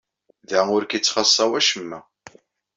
[0.49, 1.99] Da ur k-yettxaṣṣa wacemma.